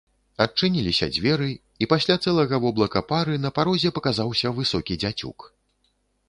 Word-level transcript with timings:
Адчыніліся 0.43 1.07
дзверы, 1.17 1.49
і 1.85 1.87
пасля 1.91 2.15
цэлага 2.27 2.61
воблака 2.65 3.03
пары 3.11 3.37
на 3.45 3.53
парозе 3.59 3.93
паказаўся 3.99 4.55
высокі 4.63 4.99
дзяцюк. 5.05 5.47